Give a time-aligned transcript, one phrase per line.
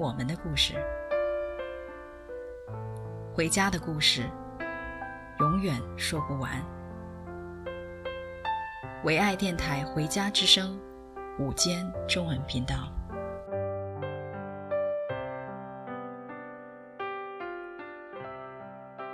[0.00, 0.76] 我们的故事，
[3.34, 4.22] 回家的故事，
[5.40, 6.50] 永远说不完。
[9.04, 10.80] 唯爱电台《回家之声》
[11.44, 12.90] 午间中文频道，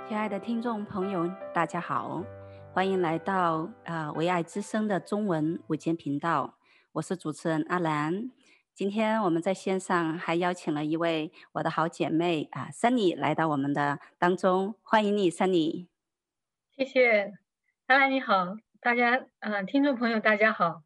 [0.07, 2.23] 亲爱的听众朋友，大家好，
[2.71, 6.53] 欢迎来到啊、呃、唯爱之声的中文午间频道，
[6.93, 8.31] 我是主持人阿兰。
[8.77, 15.87] 今天我们在线上还邀请了一位我的好姐妹啊，Sunny 来到我们的当中，欢迎你，Sunny。
[16.75, 17.33] 谢谢，
[17.87, 20.83] 阿兰你好，大家嗯、呃，听众朋友大家好。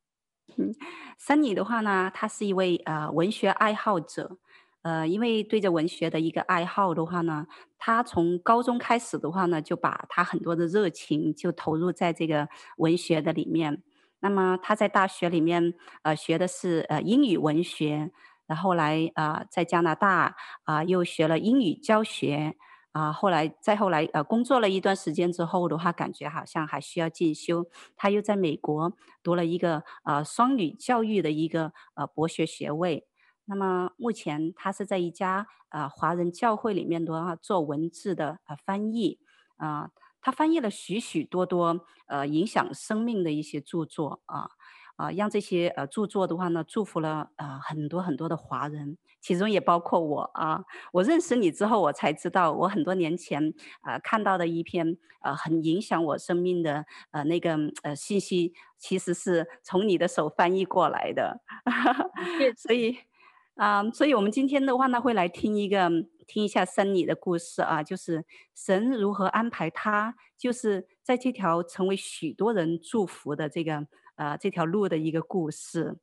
[0.56, 0.74] 嗯
[1.20, 4.38] ，Sunny 的话呢，她是一位呃文学爱好者，
[4.84, 7.46] 呃，因为对着文学的一个爱好的话呢，
[7.78, 12.48] 她从高中开始的话呢，就把她很多的热情就投入在这个
[12.78, 13.84] 文学的里面。
[14.22, 18.12] 那么他在大学里面，呃，学的是呃英语文学，
[18.48, 22.56] 然后来啊、在加拿大啊、又学了英语教学
[22.94, 27.66] 啊、后来再后来呃工作了一段时间之后的话，感觉好像还需要进修，
[27.96, 28.94] 他又在美国
[29.24, 33.08] 读了一个呃双语教育的一个呃博学学位。
[33.46, 39.20] 那么目前他是在一家呃华人教会里面的话做文字的呃翻译
[39.58, 39.90] 啊。
[40.22, 44.50] 呃他翻译了许许多多呃影响生命的一些著作啊
[44.98, 50.64] 啊，让这些呃著作的话呢，祝福了啊、呃、很多很多的华人，其中也包括我啊。
[50.94, 61.42] 我认识你之后，我才知道我很多年前啊、呃、看到的一篇呃很影响我生命的呃那个呃信息，其实是从你的手翻译过来的。
[62.56, 62.98] 所以
[63.56, 65.90] 啊，所以我们今天的话呢，会来听一个。
[66.32, 68.24] 听一下 Sunny 的故事啊，就是
[68.56, 75.98] 神如何安排他，就是在这条成为许多人祝福的这个呃这条路的一个故事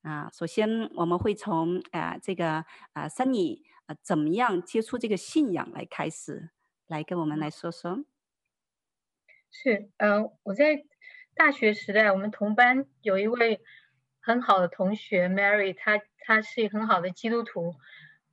[0.00, 0.30] 啊。
[0.32, 2.64] 首先我们会从啊、这个
[2.94, 6.48] 啊 Sunny 啊怎么样接触这个信仰来开始，
[6.86, 7.98] 来跟我们来说说。
[9.50, 10.86] 是，嗯、呃，我在
[11.34, 13.60] 大学时代，我们同班有一位
[14.20, 17.74] 很好的同学 Mary，她她是很好的基督徒。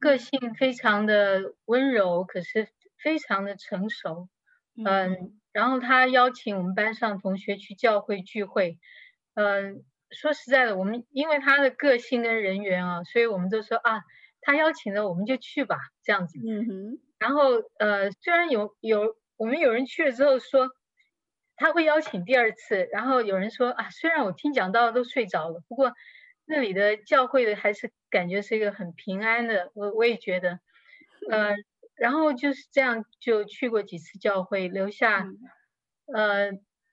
[0.03, 2.67] 个性非常的温柔，可是
[3.01, 4.27] 非常的成熟，
[4.75, 8.79] 嗯，然后他邀请我们班上同学去教会聚会，
[9.35, 14.01] 嗯，说实在的，我们因为他的个性跟人缘啊，所以我们都说啊，
[14.41, 20.69] 他邀请了我们就去吧，这样子，嗯哼，然后呃，虽然有有我们有人去了之后说
[21.55, 25.93] 他会邀请第二次，然后有人说啊，虽然我听讲到都睡着了，不过。
[26.45, 30.59] 那里的教会的还是感觉是一个很平安的，我我也觉得，
[31.29, 31.55] 呃，
[31.95, 35.25] 然后就是这样就去过几次教会，留下
[36.13, 36.51] 呃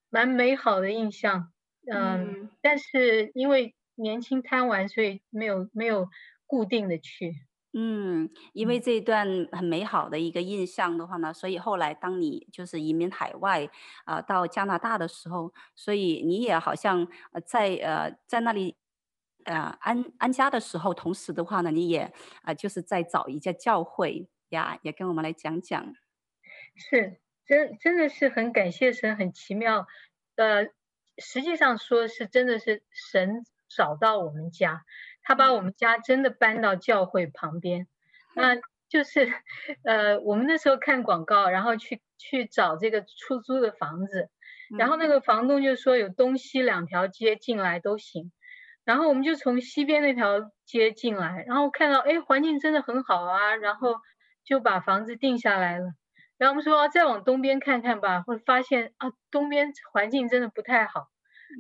[0.08, 1.52] 蛮美好的印象，
[1.90, 6.08] 呃、嗯，但是因为年轻贪玩，所以没有没有
[6.46, 7.34] 固定的去。
[7.72, 13.68] 嗯，因为这一段很美好的一个印象的话呢，所以后来当你就是移民海外
[14.04, 17.08] 啊、呃、到加拿大的时候，所以你也好像
[17.44, 18.76] 在呃在那里。
[19.44, 22.12] 呃，安安家的时候，同时的话呢，你也啊、
[22.46, 25.94] 呃，就是在找一家教会呀，也跟我们来讲讲。
[26.76, 29.86] 是，真真的是很感谢神，很奇妙。
[30.36, 30.64] 呃，
[31.18, 34.84] 实际上说是真的是神找到我们家，
[35.22, 37.86] 他把我们家真的搬到教会旁边。
[38.34, 39.32] 那、呃、就是
[39.84, 44.30] 呃，我们那时候看广告，然后去去找这个出租的房子，
[44.78, 48.32] 然后那个房东就说有东西两条街进来都行。
[48.84, 53.96] 然后我们就从西边那条街进来，然后看到哎，环境真的很好啊，然后
[54.44, 55.92] 就把房子定下来了。
[56.38, 61.08] 然后我们说再往东边看看吧，会发现啊，东边环境真的不太好，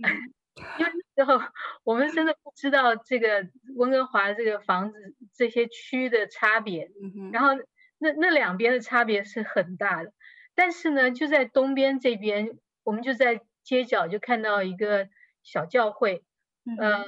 [0.02, 0.32] 嗯、
[0.80, 1.40] 因为那时候
[1.84, 3.46] 我们真的不知道这个
[3.76, 7.50] 温哥华这个房子这些区的差别，嗯、然后
[7.98, 10.12] 那那两边的差别是很大的。
[10.54, 15.08] 但是呢，就在东边这边，我们就在街角就看到一个
[15.42, 16.24] 小教会。
[16.64, 17.04] 嗯、呃，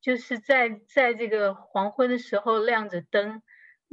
[0.00, 3.42] 就是在在这个黄昏的时候亮着灯，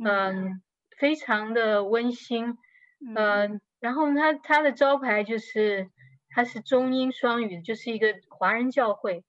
[0.03, 0.61] 嗯、呃，
[0.97, 2.57] 非常的温馨，
[2.99, 5.89] 嗯、呃，然后它它的招牌就是
[6.29, 9.23] 它是中英双语，就是一个华人教会，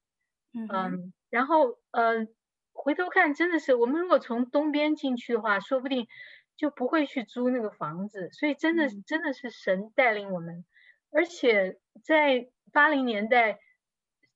[0.52, 0.90] 嗯、呃，
[1.30, 2.26] 然后呃
[2.72, 6.06] 回头看，真的是我们如果从东边进去的话，说不定
[6.56, 8.30] 就不会去租那个房子。
[8.32, 10.64] 所以真的、嗯、真的是神带领我们，
[11.10, 13.58] 而且在八零年代，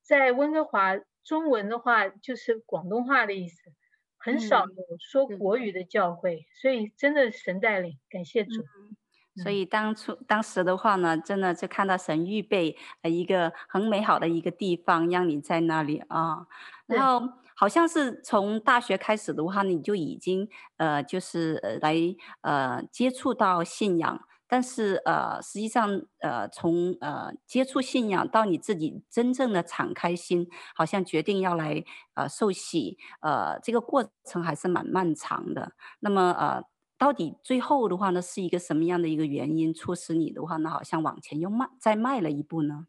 [0.02, 3.70] 在温哥华，中文的话就是广东话的意思，
[4.18, 8.60] 很少有说国语的教会，嗯、所以真的神带领，感谢主。
[8.62, 8.96] 嗯
[9.42, 16.46] 所以当初当时的话呢，真的就看到神预备呃一个很美好的一个地方，让你在那里啊。
[16.84, 20.46] 然后好像是从大学开始的话，你就已经
[20.76, 21.96] 呃就是呃来
[22.42, 24.20] 呃接触到信仰，
[24.52, 31.82] 但是呃实际上呃从呃接触信仰到你自己真正的敞开心，好像决定要来
[32.12, 35.72] 呃受洗，呃这个过程还是蛮漫长的。
[36.00, 36.64] 那么呃。
[36.98, 42.86] 到底最后的话呢，是一个什么样的一个原因促使你的话呢，好像往前又迈再迈了一步呢？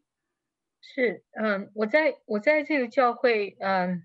[0.82, 4.04] 是，嗯，我在我在这个教会，嗯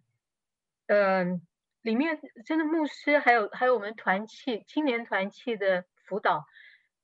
[0.87, 1.43] 嗯，
[1.83, 6.47] 里面真的牧师还有还有我们团契青年团契的辅导，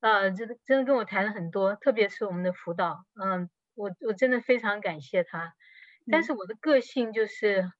[0.01, 5.53] 呃，真的真的跟我谈了很多，特别是我们的辅导，嗯，我我真的非常感谢他，
[6.09, 7.71] 但是我的个性就是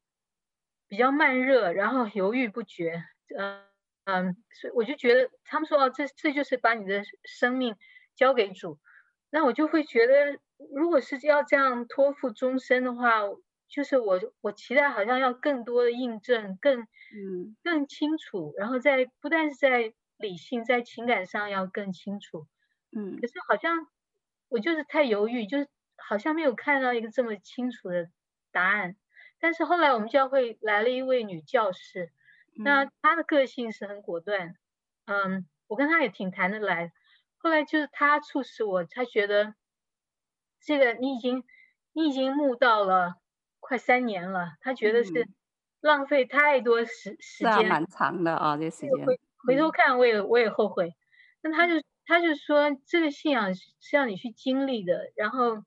[0.88, 3.03] 比较慢热，然后犹豫不决，
[3.38, 3.63] 嗯。
[4.07, 7.75] 嗯，所以我就觉得他们说哦，这这就是把你的生命
[8.15, 8.77] 交给主，
[9.31, 10.38] 那我就会觉得，
[10.75, 13.21] 如果是要这样托付终身的话，
[13.68, 17.56] 就是我我期待好像要更多的印证，更嗯。
[17.63, 22.47] 更清楚，然后在不但是在理性，在情感上要更清楚，
[22.91, 23.88] 嗯，可是好像
[24.50, 25.67] 我就是太犹豫，就是
[25.97, 28.09] 好像没有看到一个这么清楚的
[28.51, 28.95] 答案。
[29.39, 32.12] 但是后来我们教会来了一位女教师。
[32.57, 34.56] 那她的个性是很果断，
[35.07, 36.94] 嗯，我跟她也挺谈得来。
[37.38, 39.56] 后来就是她促使我，她觉得
[40.61, 41.44] 这个你已经
[41.91, 43.15] 你已经慕到了
[43.59, 45.27] 快三年了，她觉得是
[45.81, 49.06] 浪费太多时时间，蛮长的啊，这时间。
[49.45, 50.94] 回回头看，我也我也后悔。
[51.42, 51.74] 那他就
[52.06, 55.12] 他就说，这个信仰是要你去经历的。
[55.15, 55.63] 然后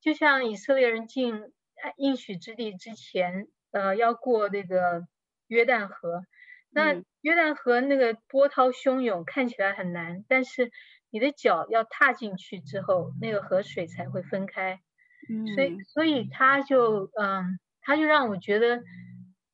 [0.00, 1.52] 就像以色列人进
[1.96, 5.06] 应许之地之前，呃，要过那个。
[5.48, 6.24] 约旦河，
[6.68, 6.92] 那
[7.22, 10.70] 约旦河那个波涛汹涌，看起来很难，但是
[11.08, 14.78] 你的脚要踏进去之后，那个河水才会分开。
[15.26, 18.82] 嗯，所以所以他就嗯，他就让我觉得，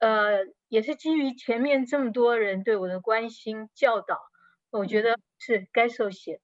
[0.00, 0.38] 呃，
[0.74, 4.18] 也是基于前面这么多人对我的关心教导，
[4.70, 6.40] 我觉得是该受洗。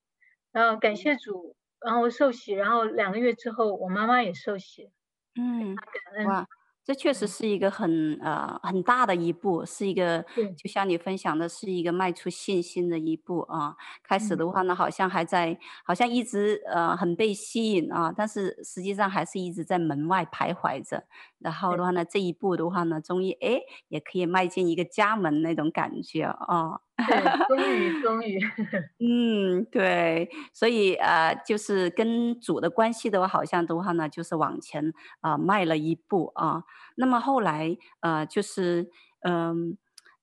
[0.53, 4.93] 然后感谢主，然后受洗，然后两个月之后，我妈妈也受洗。
[5.35, 6.27] 嗯，感恩。
[6.27, 6.47] 哇。
[6.83, 10.25] 这确实是一个很呃很大的一步，是一个
[10.57, 13.77] 就像你分享的，是一个迈出信心的一步啊。
[14.03, 21.05] 开始的话呢，好像还在，好像一直呃很被吸引啊，但是实际上还是一直在门外徘徊着。
[21.41, 26.81] 然后的话呢，这一步的话呢，终于哎也可以迈进一个家门那种感觉啊。
[27.09, 28.39] 对，终于，终于，
[29.01, 34.93] 嗯，对，所以呃，就是跟主的关系的话，好像的话呢，就是往前
[35.23, 36.65] 啊、呃、迈了一步啊。
[36.97, 38.91] 那么后来呃，就是
[39.23, 39.55] 嗯、呃，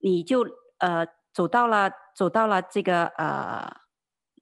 [0.01, 0.47] 你就
[0.77, 3.67] 呃走到了走到了这个呃，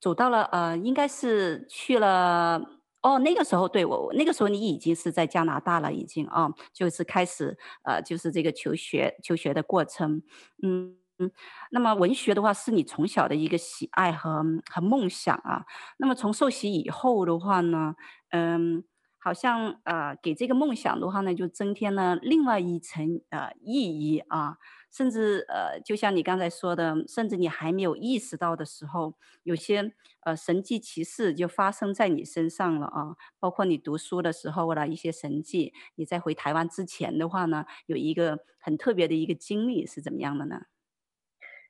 [0.02, 2.62] 走到了呃，应该是去了
[3.06, 3.20] 哦。
[3.20, 10.22] 那个时候对我那个时候你已经是在加拿大了，已经啊，就是开始呃，就是这个求学求学的过程，
[10.64, 10.98] 嗯。
[11.18, 11.32] 嗯，
[11.72, 15.64] 那么文学的话是你从小的一个喜爱和和梦想啊。
[15.98, 17.96] 那么从受洗以后的话呢，
[18.32, 18.84] 嗯，
[19.26, 24.58] 好像呃给这个梦想的话呢，就增添了另外一层呃意义啊。
[24.92, 33.16] 甚至呃，就像你刚才说的，甚至你还没有意识到的时候，有些呃神迹奇事就发生在你身上了啊。
[33.40, 40.62] 包括你读书的时候的一些神迹，你在回台湾之前的话呢，有一个很特别的一个经历是怎么样的呢？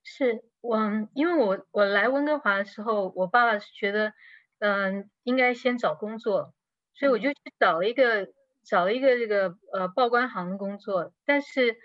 [0.03, 0.77] 是我，
[1.15, 4.13] 因为我我来温哥华的时候，我爸爸是觉得，
[4.59, 6.53] 嗯、应该先找工作，
[6.95, 8.27] 所以我就去找了一个
[8.63, 11.77] 找了一个这个呃报关行的工作，但是，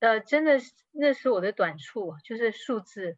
[0.00, 3.16] 呃，真的是那是我的短处，就是数字，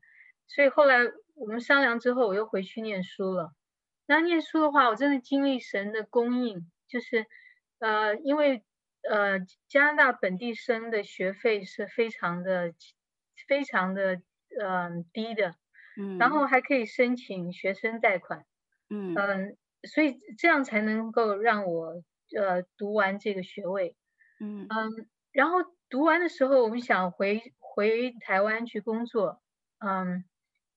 [0.48, 0.98] 所以后来
[1.34, 3.52] 我们商量之后，我又回去念书了。
[4.06, 7.26] 那念书的话，我真的经历神的供应，就是，
[7.78, 8.64] 呃，因为
[9.08, 9.38] 呃
[9.68, 12.74] 加拿大本地生的学费是非常的
[13.46, 14.22] 非常的。
[14.58, 15.56] 嗯，低的，
[15.98, 18.46] 嗯，然后还可以申请学生贷款，
[18.88, 19.12] 嗯。
[19.14, 22.02] 嗯，所以这样才能够让我
[22.36, 23.96] 呃读完这个学位，
[24.40, 24.66] 嗯。
[24.68, 29.40] 嗯，然后读完的时候，我们想回回台湾去工作，
[29.78, 30.24] 嗯，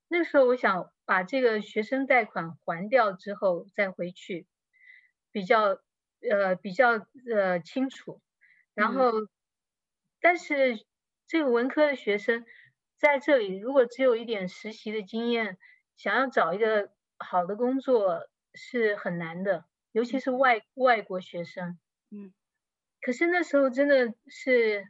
[0.08, 4.48] 那时候我想把这个学生贷款还掉之后再回去，
[5.32, 5.80] 比较
[6.30, 8.22] 呃比较呃清楚，
[8.74, 9.30] 然后，嗯，
[10.22, 10.86] 但是。
[11.32, 12.44] 这个文科的学生
[12.98, 15.60] 在这里，如果只有一点实习的经验，
[15.96, 16.90] 想要找一个
[17.20, 18.28] 好的工作
[18.60, 21.80] 是很难的，尤其是外外国学生。
[22.12, 22.34] 嗯，
[23.02, 24.88] 可是那时候真的是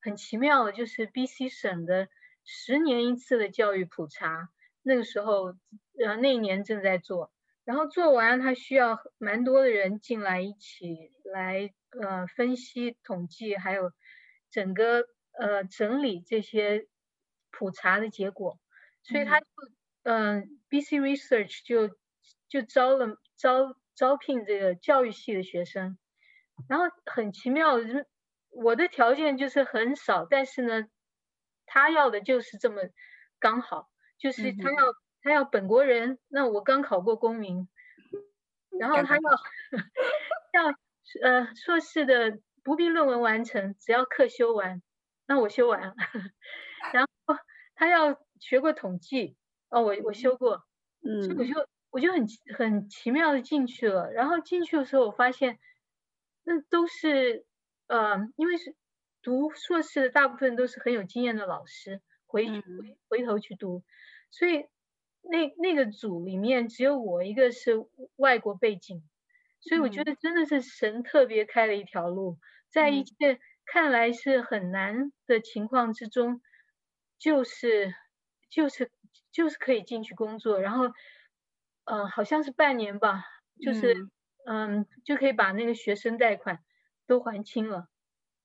[0.00, 2.08] 很奇妙的，就是 BC 省的
[2.44, 4.48] 十年一次的教育普查，
[4.82, 5.54] 那个时候
[6.02, 7.32] 呃那一年正在做，
[7.64, 13.92] 然后做完他需要蛮多的人进来一起来呃分析统计，还有
[14.50, 16.88] 整个呃整理这些
[17.50, 18.58] 普查的结果，
[19.02, 19.46] 所以他就
[20.04, 21.96] 嗯、呃、BC Research 就
[22.52, 25.96] 就招了招招聘这个教育系的学生。
[26.68, 27.76] 然后很奇妙，
[28.50, 30.86] 我的条件就是很少，但是呢，
[31.64, 32.82] 他要的就是这么
[33.40, 37.68] 刚好，就是他要、嗯、他要本国人，那我刚考过公民，
[38.78, 39.22] 然后他要
[40.52, 40.74] 要
[41.22, 44.82] 呃硕士的不必论文完成，只要课修完，
[45.26, 45.94] 那我修完了，
[46.92, 47.34] 然后
[47.74, 49.38] 他要学过统计，
[49.70, 50.62] 哦，我我修过，
[51.02, 52.26] 嗯，所以我就我就很
[52.58, 55.60] 很奇妙的进去了，然后进去的时候我发现。
[56.44, 57.46] 那都是，
[57.86, 58.74] 呃，因为是
[59.22, 62.62] 读硕士的大部分都是很有经验的老师，回回
[63.08, 63.84] 回头去读，
[64.32, 64.66] 所以
[65.20, 69.08] 那那个组里面只有我一个是外国背景，
[69.60, 76.42] 所以我觉得真的是神特别开了一条路，在一切看来是很难的情况之中，
[77.20, 77.94] 就是
[78.50, 78.90] 就是
[79.30, 80.86] 就是可以进去工作，然后，
[81.84, 83.24] 呃，好像是半年吧，
[83.60, 84.08] 就是。
[84.44, 86.58] 嗯，就可以把那个学生贷款
[87.06, 87.86] 都还清了。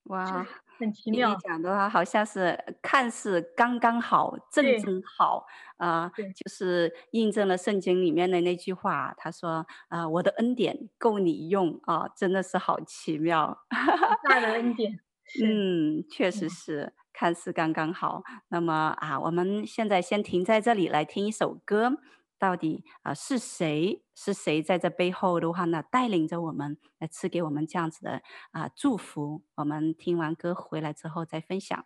[0.04, 0.46] 哇，
[0.78, 1.32] 很奇妙。
[1.32, 9.12] 你讲的话好像是看似刚刚好，正正好啊，呃，就是印证了圣经里面的那句话。
[9.18, 13.66] 他说：“啊，呃，我的恩典够你用啊，呃，真的是好奇妙。
[14.30, 15.00] ”大的恩典。
[15.44, 18.22] 嗯，确实是，嗯，看似刚刚好。
[18.50, 21.98] 那么啊，我们现在先停在这里来听一首歌。
[22.40, 24.04] 到底啊是谁？
[24.16, 25.84] 是谁在这背后的话呢？
[25.84, 29.44] 带领着我们来赐给我们这样子的啊祝福。
[29.56, 31.86] 我们听完歌回来之后再分享。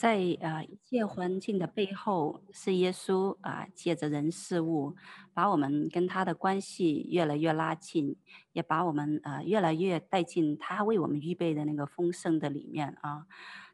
[0.00, 4.96] 在呃一切环境的背后，是耶稣啊、借着人事物，
[5.34, 8.16] 把我们跟他的关系越来越拉近，
[8.52, 13.26] 也把我们呃越来越带进他为我们预备的那个丰盛的里面啊。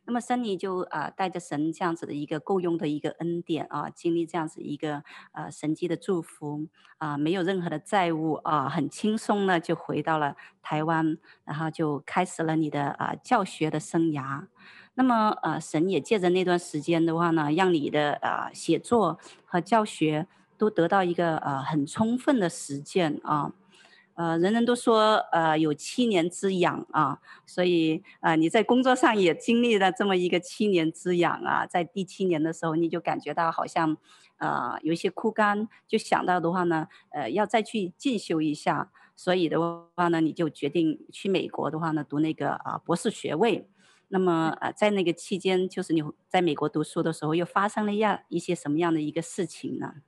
[0.04, 6.66] 那么，Sunny 就啊带着神这样子的一个够用的一个恩典啊，经历这样子一个呃神迹的祝福
[6.99, 14.49] 啊，没有任何的债务啊，很轻松呢就回到了台湾，然后就开始了你的啊教学的生涯。
[14.99, 20.26] 那么呃，神也借着那段时间的话呢，让你的啊写作和教学
[20.59, 23.53] 都得到一个呃很充分的实践啊。
[24.15, 33.95] 呃，人人都说，呃，有七年之痒啊，所以，呃，你在工作上也经历了这么一个七年之痒啊，在第七年的时候，你就感觉到好像，
[34.39, 39.61] 呃，有一些枯干，就想到的话呢，呃，要再去进修一下，所以的
[39.95, 43.69] 话呢，你就决定去美国的话呢，读那个啊、呃、博士学位。
[44.08, 50.02] 那么，呃，在那个期间，就是你在美国读书的时候，又发生了样一些什么样的一个事情呢？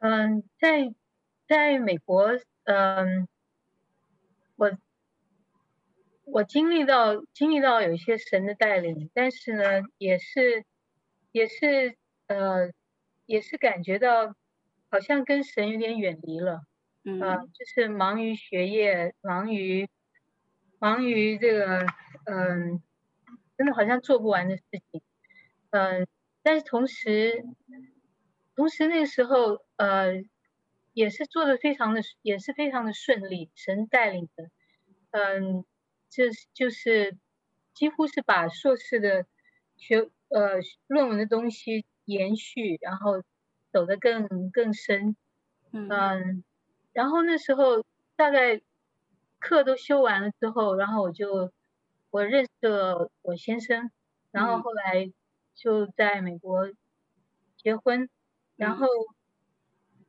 [0.00, 0.94] 嗯，在
[1.46, 2.38] 在美国。
[2.64, 3.26] 嗯，
[4.58, 4.70] 我
[6.24, 10.64] 我经历到经历到有一些神的带领，但是呢，也是
[11.32, 11.96] 也是
[12.28, 12.70] 呃，
[13.26, 14.34] 也是感觉到
[14.90, 16.60] 好像跟神有点远离了，
[17.04, 19.88] 嗯、呃，就是忙于学业，忙于
[20.78, 21.84] 忙于这个，
[22.24, 22.80] 嗯、呃，
[23.56, 25.02] 真的好像做不完的事情，
[25.70, 26.06] 嗯、呃，
[26.42, 27.44] 但是同时
[28.54, 30.24] 同时那个时候，呃。
[30.94, 34.50] 也是做的非常的，也是非常的顺利，神带领的，
[35.10, 35.64] 嗯，
[36.10, 37.16] 就是就是
[37.72, 39.24] 几乎是把硕士的
[39.74, 43.22] 学呃论文的东西延续，然后
[43.72, 45.16] 走得更更深，
[45.72, 46.44] 嗯，嗯，
[46.92, 47.82] 然后那时候
[48.14, 48.60] 大概
[49.38, 51.50] 课都修完了之后，然后我就
[52.12, 53.90] 我认识了我先生，
[54.30, 55.12] 然后后来
[55.54, 56.70] 就在美国
[57.56, 58.08] 结婚，
[58.54, 58.86] 然后。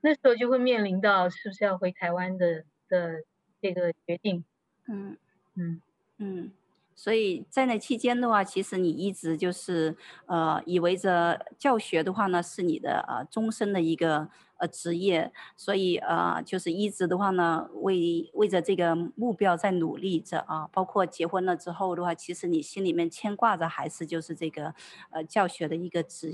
[0.06, 3.24] 那时候就会面临到是不是要回台湾的的
[3.62, 4.44] 这个决定，
[4.86, 5.18] 嗯。
[5.56, 5.82] 嗯。
[6.18, 6.52] 嗯，
[6.96, 9.96] 所以在那期间的话，其实你一直就是
[10.28, 24.74] 呃以为着教学的话呢是你的呃终身的一个呃职业，所以呃就是一直的话呢为为着这个目标在努力着啊，包括结婚了之后的话，其实你心里面牵挂着还是就是这个
[25.12, 26.32] 呃教学的一个职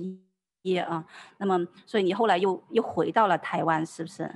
[0.61, 0.79] 业。
[0.81, 1.05] 啊，
[1.37, 4.29] 那么所以你后来又又回到了台湾，是不是？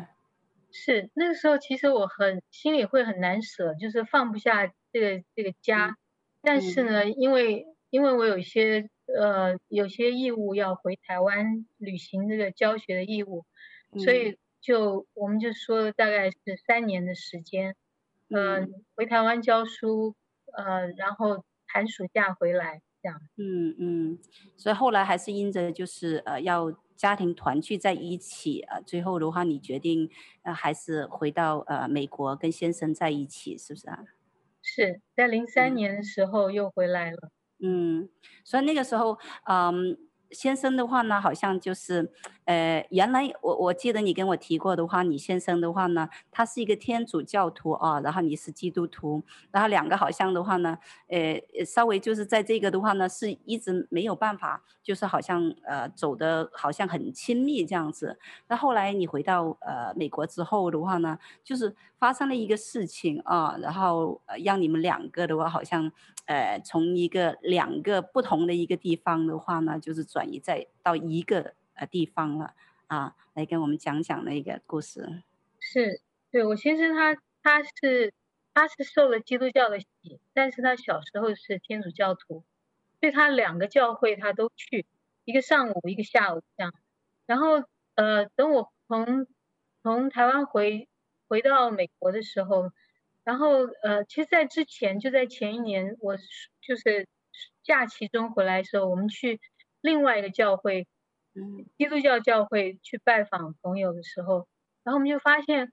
[0.71, 5.87] 是那个时候，其实我很心里会很难舍，就是放不下这个这个家。
[5.87, 5.97] 嗯、
[6.43, 13.45] 但是呢，因为因为我有一些呃有些义务要回台湾履行这个教学的义务，
[13.91, 17.75] 嗯、所以就我们就说了大概是三年的时间，
[18.29, 20.15] 呃、嗯，回台湾教书，
[20.55, 22.81] 呃，然后寒暑假回来。
[23.35, 24.19] 嗯嗯，
[24.55, 30.09] 所以后来还是因着就是呃要家庭团聚在一起呃，最后的话你决定
[30.43, 34.05] 呃还是回到呃美国跟先生在一起，是不是啊？
[34.75, 37.29] 是在零三年的时候又回来了。
[37.59, 38.09] 嗯，
[38.43, 39.97] 所以那个时候嗯。
[40.33, 42.11] 先生的话呢，好像就是，
[42.45, 58.17] 呃，原来我我记得你跟我提过的话，你先生的话呢，他是一个天主教徒啊，然后你是基督徒，然后两个好像的话呢，呃，稍微就是在这个的话呢，是一直没有办法，就是好像呃走的好像很亲密这样子。
[58.47, 65.91] 那后来你回到呃美国之后的话呢，就是发生了一个事情啊，然后让你们两个的话好像。
[66.25, 72.53] 呃，从一个两个不同的一个地方的话呢，就是转移在到一个呃地方了
[72.87, 75.23] 啊，来跟我们讲讲那个故事。
[75.59, 75.99] 是，
[76.31, 78.13] 对，我先生他他是
[78.53, 79.87] 他是受了基督教的洗，
[80.33, 82.43] 但是他小时候是天主教徒，
[83.01, 84.85] 所以他两个教会他都去，
[85.25, 86.73] 一个上午一个下午这样。
[87.25, 87.63] 然后
[87.95, 89.27] 呃，等我从
[89.83, 90.87] 从台湾回
[91.27, 92.71] 回到美国的时候。
[93.23, 96.17] 然后，呃，其实，在之前，就在前一年，我
[96.61, 97.07] 就是
[97.63, 99.39] 假期中回来的时候，我们去
[99.81, 100.87] 另外一个教会，
[101.33, 104.47] 嗯，基督教教会去拜访朋友的时候，
[104.83, 105.71] 然后我们就发现，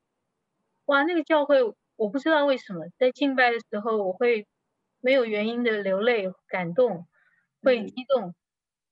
[0.84, 1.58] 哇，那个教会，
[1.96, 4.46] 我不知道为什么，在敬拜的时候，我会
[5.00, 7.08] 没有原因的流泪、感动，
[7.62, 8.32] 会激动，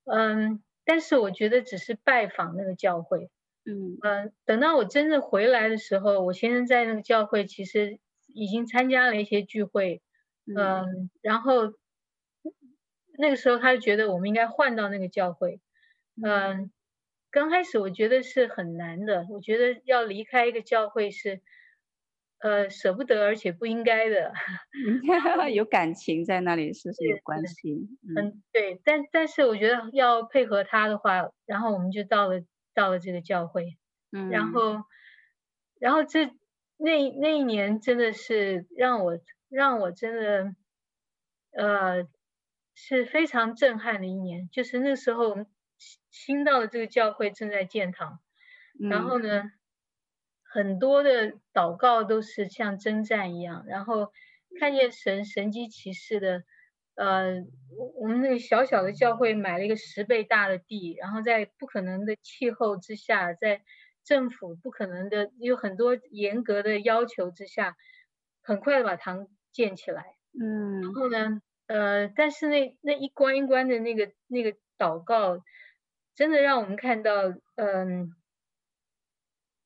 [0.04, 3.30] 嗯，嗯，但是我觉得只是拜访那个教会，
[3.64, 3.98] 嗯。
[4.02, 8.00] 嗯，等到我真正回来的时候，我先生在那个教会，其实。
[8.34, 10.02] 已经参加了一些聚会，
[10.46, 11.72] 嗯，嗯，然后
[13.18, 15.60] 那个时候他就觉得我们应该换到那个教会，
[16.22, 16.70] 嗯，
[17.30, 21.42] 刚开始我觉得是很难的，我觉得要离开一个教会是
[22.40, 24.32] 呃舍不得，而且不应该的，
[25.54, 27.88] 有感情在那里，是不是有关系？
[28.16, 32.42] 嗯，对，但但是我觉得要配合他的话，然后我们就到了
[32.74, 33.76] 到了这个教会，
[34.12, 34.84] 嗯，然后
[35.80, 36.30] 然后这
[36.78, 40.54] 那那一年真的是让我让我真的
[41.52, 42.08] 呃
[42.74, 45.46] 是非常震撼的一年，就是那时候我们
[46.10, 48.20] 新到的这个教会正在建堂。
[48.88, 49.52] 然后呢，嗯、
[50.44, 54.12] 很多的祷告都是像征战一样，然后
[54.60, 56.44] 看见神神机骑士的，
[56.94, 57.44] 呃，
[57.96, 63.62] 我们那个小小的教会买了一个十倍大的地，然后在不可能的气候之下，在
[64.08, 67.76] 政府不可能的有很多严格的要求之下，
[68.40, 70.16] 很快的把糖建起来。
[70.32, 75.44] 嗯，然后呢，呃，但是那那一关一关的那个那个祷告，
[76.14, 77.12] 真的让我们看到，
[77.56, 78.14] 嗯、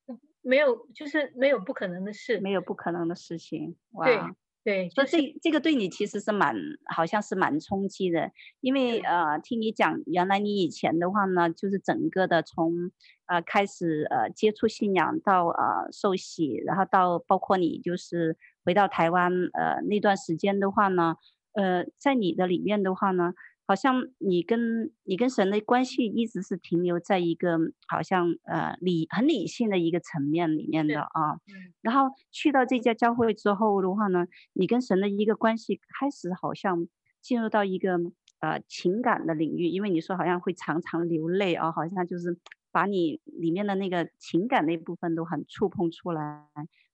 [0.06, 0.18] 呃。
[0.44, 3.76] 没有，就是没有不可能的事，没有不可能的事情。
[3.92, 4.18] 哇，对，
[4.64, 6.54] 对，所以这这个对你其实是蛮，
[6.94, 12.92] 好像是蛮冲击的，因为呃，听你讲，原来你以前的话呢，就是整个的从
[13.26, 21.16] 呃开始呃接触信仰到呃受洗，然后到包括你就是回到台湾呃那段时间的话呢，
[21.54, 23.34] 呃，在你的里面的话呢。
[23.72, 27.58] 好像你跟你跟神的关系一直是停留在一个
[27.88, 31.40] 好像呃理很理性的一个层面里面的啊，
[31.80, 36.86] 然后去到这家教会之后的话呢，你跟神的一个关系开始好像
[37.22, 37.98] 进入到一个
[38.40, 42.36] 呃情感的领域，因为你说好像会常常流泪啊，好像就是
[42.70, 46.46] 把你里面的那个情感那部分都很触碰出来。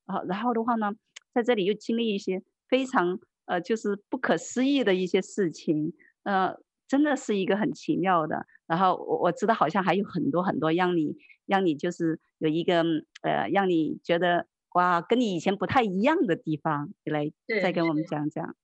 [0.07, 0.93] 啊，然后的话呢，
[1.35, 5.93] 在这里又经历一些非常呃就是不可思议的一些事情。
[6.25, 6.55] 呃，
[6.89, 8.47] 真的是一个很奇妙的。
[8.67, 12.83] 然后我我知道，好像还有很多很多让你让你就是有一个
[13.23, 17.31] 呃，让你觉得哇，跟你以前不太一样的地方，你来
[17.63, 18.57] 再跟我们讲讲。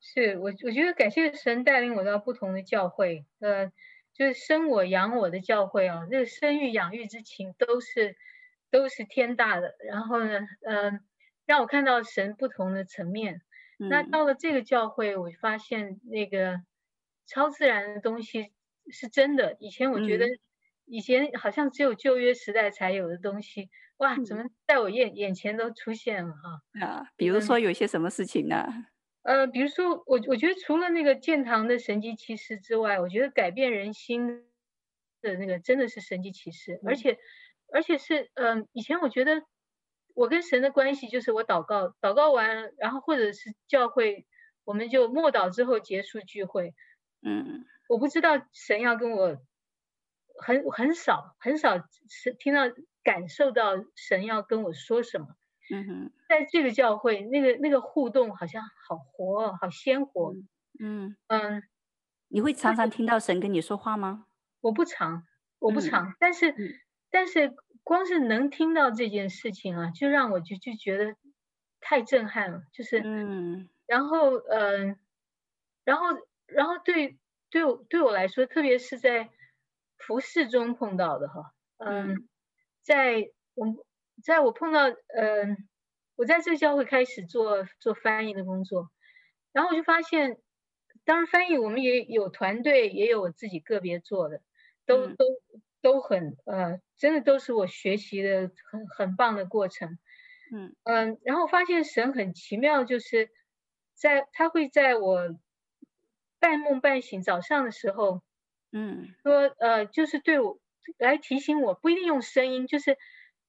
[0.00, 3.72] 是我我觉得感谢神带领我到不同的教会，呃，
[4.14, 8.16] 就是生我养我的教会啊，这个生育养育之情都是
[8.70, 9.74] 都是天大的。
[9.86, 11.00] 然后呢，嗯、呃，
[11.46, 13.42] 让我看到神不同的层面。
[13.78, 16.62] 嗯、那到了这个教会，我发现那个。
[17.26, 18.52] 超自然的东西
[18.90, 19.56] 是真的。
[19.60, 20.26] 以前我觉得，
[20.84, 26.86] 以前好像只有旧约时代才有的东西，嗯、哇，怎么在我眼眼前都出现了哈？
[26.86, 28.86] 啊，比如说有些什么事情呢？
[29.22, 34.44] 呃，比如说我我觉得除了那个建堂的神迹奇事之外，我觉得改变人心
[35.20, 37.18] 的那个真的是神迹奇事，嗯、而且
[37.72, 39.42] 而且是嗯、呃，以前我觉得
[40.14, 44.26] 我跟神的关系就是我祷告，祷告完，然后或者是教会，
[44.62, 46.72] 我们就默祷之后结束聚会。
[47.22, 49.36] 嗯，我不知道神要跟我
[50.38, 52.62] 很很少很少是听到
[53.02, 55.28] 感受到神要跟我说什么。
[55.72, 60.34] 嗯哼，在这个教会，那个那个互动好像好活，好鲜活。
[60.78, 61.62] 嗯嗯，
[62.28, 64.26] 你会常常听到神跟你说话吗？
[64.60, 65.24] 我不常，
[65.58, 66.74] 我不常，嗯、但是、嗯、
[67.10, 67.52] 但是
[67.82, 71.16] 光是能听到这件事情啊，就让我就就觉得
[71.80, 72.62] 太震撼了。
[72.72, 74.98] 就是嗯，然后嗯，
[75.84, 76.06] 然后。
[76.46, 77.18] 然后对
[77.50, 79.30] 对我对我来说，特别是在
[79.98, 82.28] 服饰中碰到的哈，嗯，
[82.82, 83.66] 在我
[84.22, 85.68] 在我碰到嗯，
[86.16, 88.90] 我在这个教会开始做做翻译的工作，
[89.52, 90.38] 然后我就发现，
[91.04, 94.40] 当然翻译我们也有团队，也有我自己个别做的，
[94.86, 95.24] 都都
[95.82, 99.98] 都很呃，真的都是我学习的很很棒的过程，
[100.54, 100.74] 嗯。
[100.84, 103.30] 嗯，然后发现神很奇妙，就是
[103.94, 105.36] 在他会在我。
[106.40, 108.22] 半梦半醒，早上的时候，
[108.72, 110.58] 嗯，说呃，就是对我
[110.98, 112.96] 来提醒我，不一定用声音，就是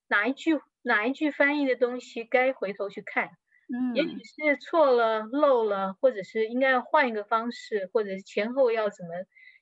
[0.08, 3.30] 哪一句哪一句翻译的东西该回头去看，
[3.74, 9.12] 嗯，也许是错了漏了，或者是应该要换一个方式，或者是前后要怎么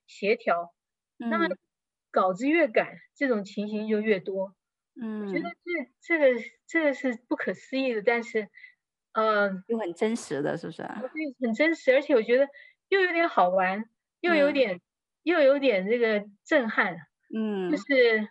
[0.08, 0.74] 协调，
[1.20, 1.48] 嗯，那么
[2.12, 4.56] 稿子越赶，这种情形就越多，
[5.02, 8.50] 嗯，我觉得这这个这个是不可思议的，但是
[9.14, 11.02] 呃，又很真实的，是不是啊？
[11.02, 12.48] 对，很真实，而且我觉得。
[12.90, 13.90] 又有点好玩，
[14.22, 14.82] 又有点，嗯、
[15.24, 16.98] 又有点这个震撼，
[17.34, 18.30] 嗯，就是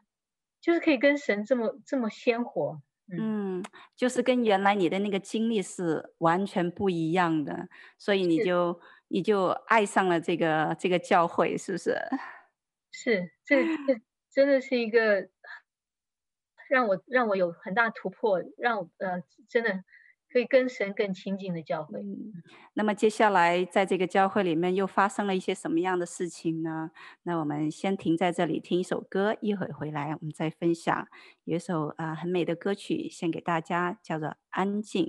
[0.61, 2.81] 就是可以跟神这么这么鲜活，
[3.13, 3.65] 嗯，嗯，
[3.97, 11.97] 就是跟原来你的那个经历是完全不一样的，所以你就你就爱上了这个这个教会，是不是？
[12.91, 15.29] 是，这这真的是一个
[16.69, 19.85] 让我让我有很大突破，让我呃真的
[20.35, 22.01] 可以跟神更亲近的教会。
[22.73, 26.91] 那么接下来在这个教会里面又发生了一些什么样的事情呢？
[27.23, 31.07] 那我们先停在这里听一首歌，一会回来我们再分享。
[31.45, 35.05] 有一首啊、很美的歌曲献给大家，叫做《安静》。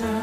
[0.00, 0.21] 我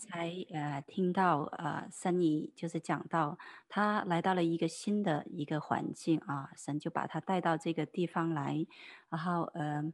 [0.00, 8.66] 才呃听到呃神尼就是讲到他来到了一个新的一个环境啊，神就把他带到这个地方来，
[9.10, 9.84] 然后呃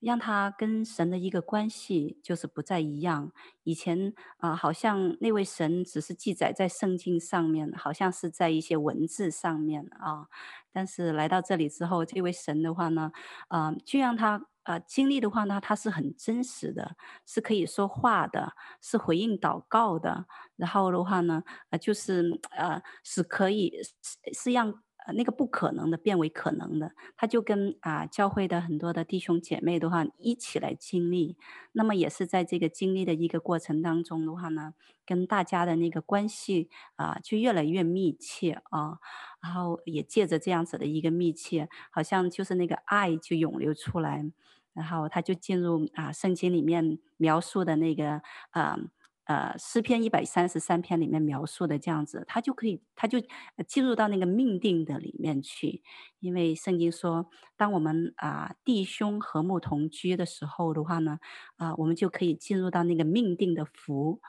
[0.00, 3.30] 让他跟神的一个关系就是不再一样。
[3.62, 10.26] 以前啊、好像那位神只是记载在圣经上面，好像是在一些文字上面啊，
[10.72, 13.12] 但是来到这里之后，这位神的话呢，
[13.48, 14.46] 啊、就让他。
[14.64, 16.96] 呃，经历的话呢，它是很真实的，
[17.26, 20.26] 是可以说话的，是回应祷告的。
[20.56, 23.72] 然后的话呢，呃，就是呃，是可以
[24.02, 24.72] 是是让
[25.06, 26.92] 呃那个不可能的变为可能的。
[27.16, 31.36] 他就跟啊、教会的很多的弟兄姐妹的话一起来经历。
[31.72, 38.98] 那么也是在这个经历的一个过程当中的话呢，跟大家的那个关系啊、就越来越密切啊。
[39.40, 44.30] 然后也借着这样子的一个密切，好像就是那个爱就涌流出来。
[44.74, 48.78] 然后他就进入啊，圣经里面描述的那个呃
[49.32, 53.18] 呃诗篇一百三十三篇里面描述的这样子，他就可以他就
[53.66, 55.82] 进入到那个命定的里面去，
[56.20, 61.18] 因为圣经说，当我们啊弟兄和睦同居的时候的话呢，
[61.56, 64.20] 啊我们就可以进入到那个命定的福。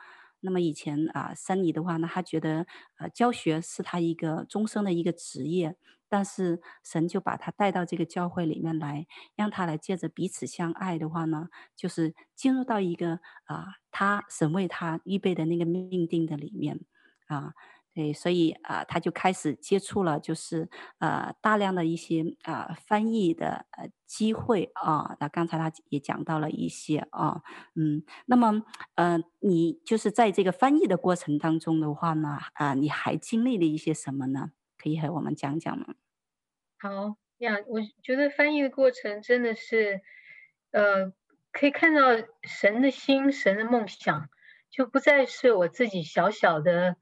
[0.43, 2.67] 那么以前啊，三妮的话呢，他觉得
[2.99, 5.75] 呃教学是他一个终生的一个职业。
[6.09, 16.79] 但是神就把他带到这个教会里面来，让他来借着彼此相爱的话呢，就是进入到一个啊，他神为他预备的那个命定的里面
[17.25, 17.55] 啊，
[17.93, 25.15] 对，所以啊，他就开始接触了，就是呃大量的一些啊翻译的呃机会啊。
[25.19, 27.43] 那刚才他也讲到了一些啊，
[27.75, 28.63] 嗯，那么
[28.95, 34.51] 呃，你就是在这个翻译的过程当中的话呢，啊，你还经历了一些什么呢？
[34.77, 35.93] 可以和我们讲讲吗？
[36.79, 40.01] 好呀，我觉得翻译的过程真的是，
[40.71, 41.13] 呃，
[41.51, 42.01] 可以看到
[42.41, 44.29] 神的心、神的梦想，
[44.71, 46.97] 就不再是我自己小小的，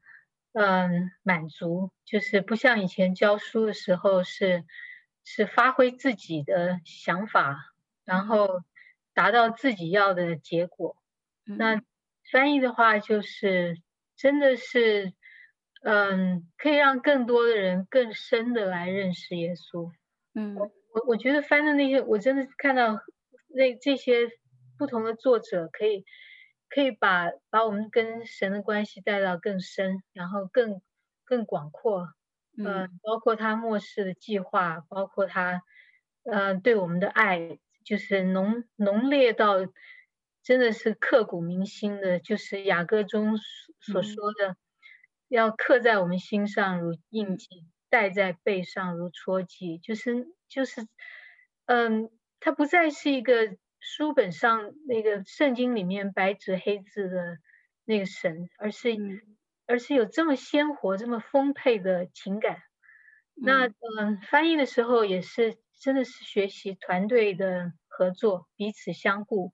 [0.52, 4.64] 嗯，满足，就是不像以前教书的时候是，
[5.24, 7.56] 是发挥自己的想法，
[8.04, 8.62] 然后
[9.14, 10.96] 达到自己要的结果。
[11.44, 11.82] 那
[12.30, 13.80] 翻译的话，就是
[14.16, 15.12] 真的是。
[15.84, 19.90] 嗯，可以让更多的人更深的来认识耶稣。
[20.32, 23.00] 嗯，我我我觉得翻的那些，我真的看到
[23.48, 24.30] 那这些
[24.78, 26.04] 不同的作者，可以
[26.72, 30.80] 可以把把我们跟神的关系带到更深，然后更
[31.24, 32.08] 更广阔。
[32.56, 35.62] 嗯，包括他末世的计划，包括他
[36.24, 39.56] 呃对我们的爱，就是浓浓烈到
[40.42, 43.36] 真的是刻骨铭心的，就是雅歌中
[43.80, 44.52] 所说的。
[44.52, 44.56] 嗯
[45.28, 47.48] 要刻在我们心上如印记，
[47.88, 50.86] 戴在背上如戳记，就是就是，
[51.64, 57.38] 嗯，它不再是一个书本上那个圣经里面白纸黑字的
[57.84, 59.20] 那个神，而是、嗯、
[59.66, 62.62] 而是有这么鲜活、这么丰沛的情感。
[63.34, 63.66] 嗯、那
[63.98, 69.52] 嗯，翻译的时候也是真的是学习团队的合作，彼此相互，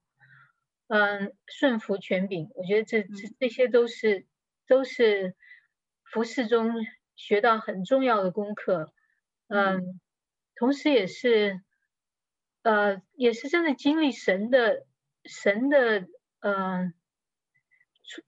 [0.87, 2.51] 嗯，顺服权柄。
[2.55, 4.27] 我觉得这这这些都是
[4.69, 5.35] 都是。
[6.11, 6.73] 服饰中
[7.17, 8.95] 学到很重要的功课，
[9.49, 10.01] 嗯，
[10.55, 11.61] 同时也是，
[12.69, 14.85] 呃，也是真的经历神的
[15.25, 16.01] 神的，
[16.41, 16.93] 嗯、呃，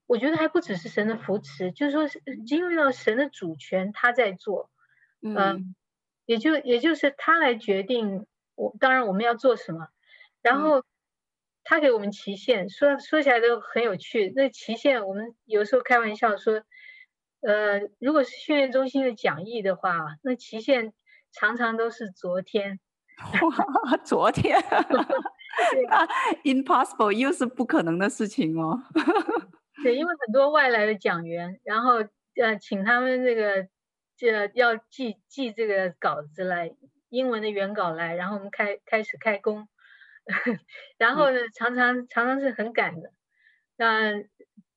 [0.07, 4.71] 我觉得还不只是神的扶持，就是说是因为到神的主权，他在做，
[5.21, 5.59] 嗯、呃，
[6.25, 8.25] 也就也就是他来决定
[8.55, 9.89] 我，当然我们要做什么，
[10.41, 10.83] 然后
[11.63, 14.33] 他给我们期限，说说起来都很有趣。
[14.35, 16.63] 那期限我们有时候开玩笑说，
[17.41, 20.93] 呃，如果是训练中心的讲义的话，那期限
[21.31, 22.79] 常常都是昨天。
[23.41, 26.07] 哇， 昨天，啊
[26.43, 28.81] impossible 又是不可能的事情哦。
[29.83, 31.95] 对，因为很多外来的讲员，然后
[32.41, 33.67] 呃，请他们这个
[34.17, 36.71] 这要寄寄这个稿子来，
[37.09, 39.67] 英文的原稿来，然后我们开开始开工，
[40.97, 43.11] 然后呢，常常常常是很赶的。
[43.77, 44.23] 那、呃、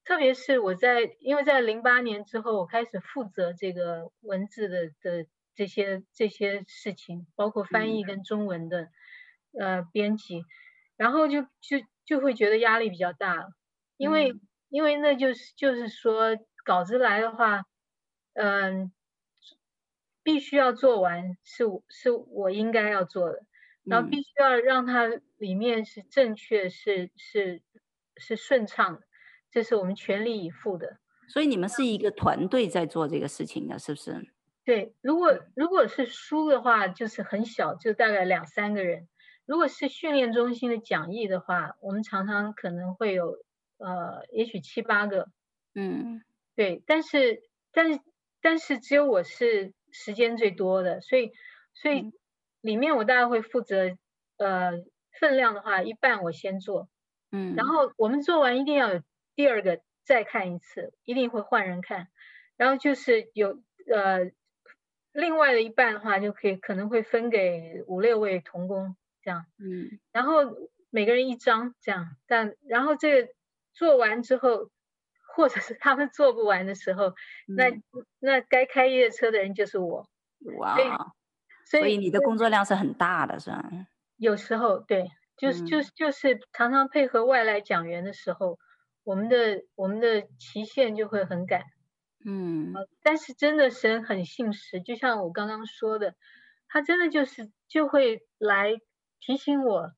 [0.04, 5.26] 特别是我在，因为在零八年之后，我开始负责这个文字的的。
[5.54, 8.90] 这些这些事情，包括翻译跟中文的，
[9.52, 10.44] 嗯、呃，编辑，
[10.96, 13.48] 然后就就就会觉得压力比较大，
[13.96, 17.64] 因为、嗯、因为那就是就是说稿子来的话，
[18.34, 18.92] 嗯、呃，
[20.22, 23.44] 必须要做完是是我应该要做的，
[23.84, 27.62] 然后必须要让它里面是正确是是
[28.16, 29.02] 是顺畅的，
[29.50, 30.98] 这是我们全力以赴的。
[31.28, 31.68] 所以你们。
[31.68, 34.28] 是一个团队在做这个事情的，是不是？
[34.64, 39.08] 对，如果如果是书的话，就是很小，就大概两三个人。
[39.44, 43.36] 如果是训练中心的讲义的话，我们常常可能会有
[43.76, 45.28] 呃，也许七八个。
[45.74, 46.22] 嗯，
[46.56, 47.42] 对，但是
[47.72, 48.00] 但是
[48.40, 51.32] 但是只有我是时间最多的，所以
[51.74, 52.10] 所以
[52.62, 53.98] 里面我大概会负责
[54.38, 54.72] 呃
[55.20, 56.88] 分量的话，一半我先做。
[57.30, 59.02] 嗯，然后我们做完一定要有
[59.34, 62.08] 第二个再看一次，一定会换人看，
[62.56, 63.62] 然后就是有
[63.92, 64.32] 呃。
[65.14, 70.40] 另外的一半的话，就可以可能会分给五六位童工这样，嗯，然后
[70.90, 73.32] 每个人一张这样，但然后这个
[73.72, 74.70] 做完之后，
[75.34, 77.10] 或者是他们做不完的时候，
[77.46, 77.80] 嗯、那
[78.18, 80.08] 那该开夜车的人就是我，
[80.58, 83.70] 哇，所以，所以你的工作量是很大的，是吧？
[84.16, 88.58] 有时候对，就是、嗯、就是就是常常配合外来讲员的时候，
[89.04, 91.62] 我们的我们的期限就会很赶。
[92.26, 92.72] 嗯，
[93.02, 96.14] 但是真的神很信实，就像我刚刚说的，
[96.68, 98.72] 他真的就是就会来
[99.20, 99.92] 提醒我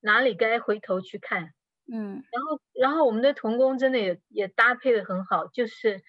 [0.00, 1.52] 哪里该回头去看，
[1.92, 6.02] 嗯，然后然后我们的童工真的也也搭配的很好，就是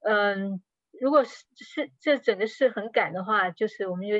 [0.00, 0.62] 嗯，
[0.98, 4.14] 如果是是这整个事很赶的话，就是我们就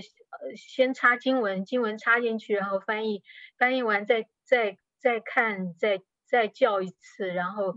[0.56, 3.22] 先插经文，经文插进去，然后翻译
[3.56, 7.74] 翻译完再再再看，再再叫一次，然后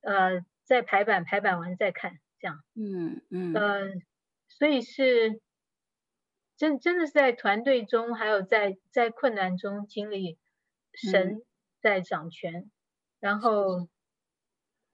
[0.00, 2.20] 呃再排版排版完再看。
[2.44, 3.90] 这样，嗯嗯，呃，
[4.48, 5.40] 所以是
[6.58, 10.36] 真真的是在团队中，还有在在困难中经历
[10.92, 11.42] 神
[11.80, 12.70] 在掌权，嗯、
[13.20, 13.88] 然后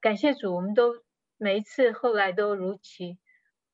[0.01, 1.03] 感谢主，我们都
[1.39, 3.19] 每一次后来都如期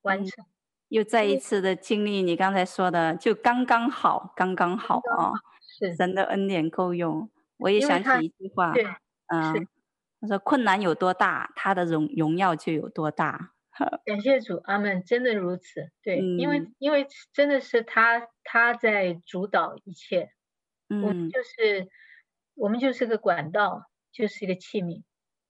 [0.01, 0.49] 完成，嗯、
[0.89, 5.95] 又再一次的经历你刚才说的，就刚刚好，刚刚好啊，是。
[5.97, 7.31] 神的恩典够用。
[7.59, 8.87] 我也想起一句话，对，
[9.27, 9.68] 嗯，是。
[10.18, 13.53] 他说困难有多大，他的荣荣耀就有多大。
[14.05, 15.91] 感谢主，阿门，真的如此。
[16.03, 20.31] 对，嗯、因为因为真的是他他在主导一切，
[20.89, 21.89] 嗯，我们就是
[22.55, 25.03] 我们就是个管道，就是一个器皿。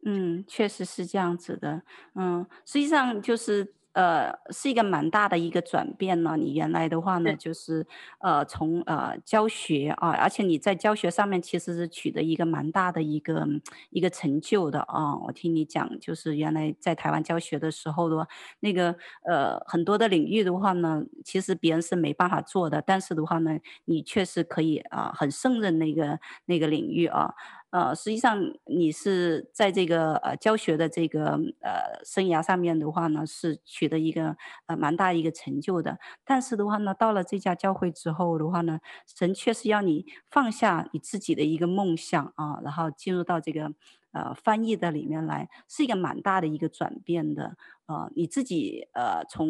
[0.04, 1.82] 嗯，确实是这样子的。
[2.14, 3.75] 嗯，实际上就是。
[3.96, 6.36] 呃，是一个蛮大的一个转变呢。
[6.36, 7.86] 你原来的话呢，就是
[8.20, 13.46] 呃，从呃教学啊，而且你在教学上面其实是取得一个蛮大的一个
[13.88, 15.16] 一个成就的啊。
[15.16, 18.28] 我听你讲，就是原来在台湾教学的时候的话，
[18.60, 18.94] 那个
[19.26, 27.32] 呃很多的领域的话呢，其实别人是没办法做的，但是的话呢，你确实可以啊，很胜任那个那个领域啊。
[27.70, 34.36] 呃，实际上你是在这个呃教学的这个呃生涯上面的话呢，是取得一个
[34.66, 35.98] 呃蛮大一个成就的。
[36.24, 43.72] 但是的话呢，到了这家教会之后的话呢，神确实要你放下你自己的一个梦想啊，然后进入到这个。
[44.16, 47.56] 呃，翻译的里面来是一个蛮大的一个转变的。
[47.86, 49.48] 呃，你自己呃，从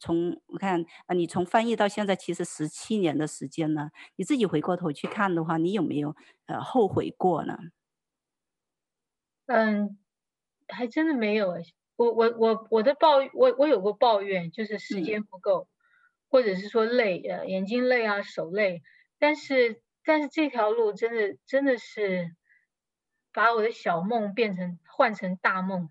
[0.00, 7.58] 从我看啊、呃，你从翻译到现在其实十七年的时间呢，你自己回过头去看的话，你有没有呃后悔过呢？
[9.46, 9.98] 嗯，
[10.68, 11.54] 还真的没有。
[11.96, 15.68] 我我我我的抱我我有过抱怨，就是时间不够，嗯、
[16.30, 18.82] 或者是说累呃眼睛累啊手累，
[19.18, 22.36] 但是但是这条路真的真的是。
[23.32, 25.90] 把我的小梦变成换成大梦，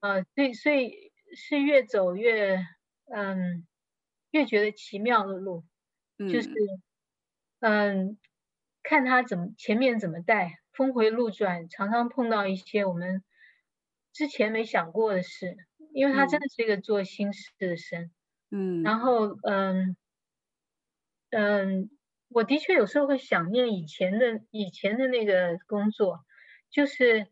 [0.00, 2.64] 呃，所以所以是越走越
[3.14, 3.66] 嗯，
[4.30, 5.64] 越觉得奇妙的路，
[6.30, 6.50] 就是
[7.60, 8.18] 嗯，
[8.82, 13.22] 看他怎么前面怎么带，峰回路转，常常碰到一些我们
[14.12, 15.56] 之前没想过的事，
[15.92, 18.10] 因为他真的是一个做新事的神。
[18.50, 19.96] 嗯，然后嗯
[21.30, 21.90] 嗯，
[22.28, 26.24] 我的确有时候会想念以前的以前的那个工作，
[26.74, 27.28] 就是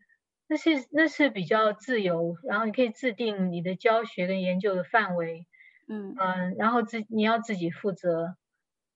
[0.46, 5.46] 那是那是比较自由，然后你可以制定你的教学跟研究的范围。
[5.88, 8.36] 嗯嗯，然后自你要自己负责。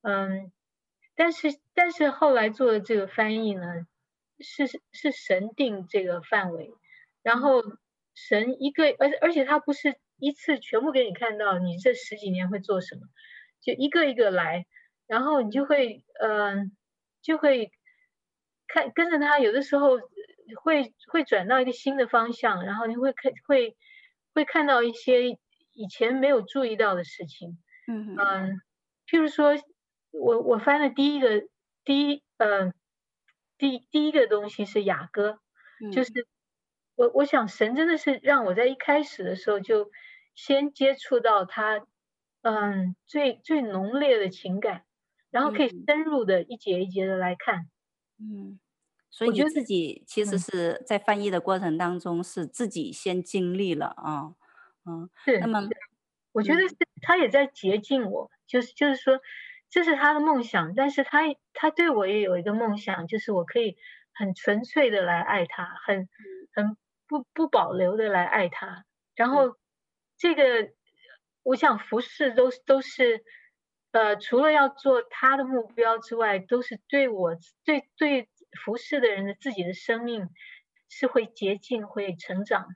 [0.02, 0.52] 嗯，
[1.16, 3.86] 但是但是后来做的这个翻译呢，
[4.38, 6.70] 是是神定这个范围，
[7.22, 7.60] 然后
[8.14, 13.02] 神一个，而而且他不是一次全部给你看到你这十几年会做什么，
[13.60, 14.64] 就一个一个来，
[15.08, 16.70] 然后你就会嗯
[17.20, 17.72] 就会
[18.68, 19.98] 看跟着他，有的时候
[20.54, 23.76] 会会转到一个新的方向，然后你会看会
[24.34, 25.30] 会看到一些
[25.72, 28.60] 以前没有注意到的事情，嗯嗯，
[29.06, 29.54] 譬如说。
[30.18, 31.42] 我我翻的第一个
[31.84, 32.72] 第一呃
[33.58, 35.40] 第第一个东西是雅歌，
[35.78, 36.10] 嗯、就是
[36.94, 39.90] 我我想神真的是让我在一开始的时候就
[40.34, 41.86] 先接触到他
[42.40, 44.86] 嗯最最浓烈的情感，
[45.30, 47.68] 然后可以深入的一节一节的来看，
[48.18, 48.58] 嗯，
[49.10, 54.34] 所以你自己其实是在翻译的过程当中是自己先经历了啊，
[54.84, 55.68] 嗯，是，那么
[56.32, 56.60] 我觉得。
[56.68, 59.20] 是他也在接近我，嗯、就是就是说。
[59.68, 63.76] 这是他的梦想，但是他他对我也有一个梦想，就是我可以
[64.14, 66.08] 很纯粹的来爱他，很
[66.54, 66.76] 很
[67.08, 68.84] 不不保留的来爱他。
[69.16, 69.56] 然后
[70.16, 70.70] 这个，
[71.42, 73.24] 我想服侍都都是，
[73.90, 78.28] 呃，除了要做他的目标之外，都是对我对对
[78.64, 80.28] 服侍的人的自己的生命
[80.88, 82.66] 是会洁净、会成长，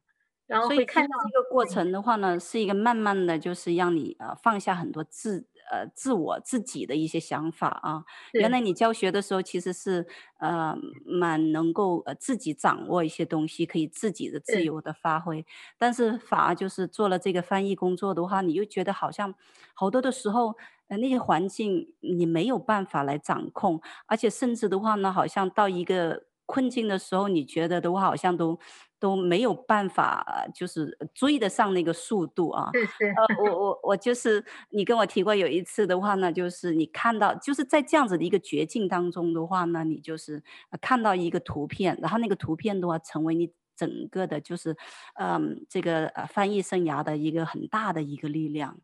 [0.47, 5.49] 然后会看到这个过程的话呢，是一个慢慢的就是让你呃放下很多自。
[5.71, 8.05] 呃，自我自己的一些想法啊，
[8.37, 10.07] 原来你教学的时候其实是
[10.39, 15.47] 呃蛮能够呃自己掌握一些东西，可以自己的自由的发挥。
[15.79, 19.35] 但是反而就是做了这个翻译工作的话，你又觉得好像
[19.75, 20.57] 好多的时候，
[20.89, 28.59] 呃那些环境你没有办法来掌控，而且甚至的话呢，好像到一个困境的时候，你觉得的话好像都。
[29.01, 32.71] 都没有办法，就是追得上那个速度啊。
[32.73, 33.05] 是是。
[33.17, 40.43] 呃，我我我就是你跟我提过有一次的话呢，就是你看到就是在这样子的一个绝境当中的话呢，你就是
[40.81, 44.77] 看到一个图片，然后那个图片的话成为你整个的，就是
[45.15, 48.79] 嗯这个呃翻译生涯的一个很大的一个力量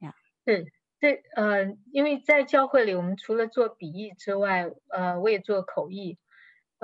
[0.00, 0.14] 呀。
[0.46, 0.66] 是，
[1.00, 6.18] 这呃，因为在教会里，我们除了做笔译之外，呃，我也做口译。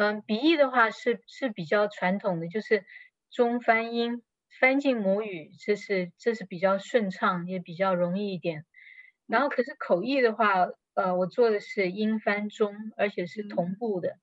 [0.01, 2.84] 嗯，鼻译的话是是比较传统的，就是
[3.32, 4.22] 中翻英
[4.61, 8.64] 翻进母语，这是这是比较顺畅，也比较容易一点。
[9.26, 14.20] 然后可是口译的话，呃，我做的是英翻中，而且是同步的。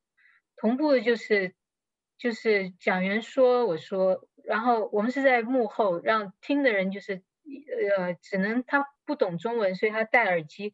[0.56, 1.54] 同步的就是
[2.18, 7.22] 就是讲员说我说，然后我们是在幕后，让听的人就是
[8.00, 10.72] 呃只能他不懂中文，所以他戴耳机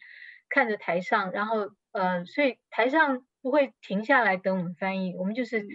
[0.48, 3.26] 看着台上，然后呃所以台上。
[3.42, 5.70] 不会停下来等我们翻译，我们就是、嗯、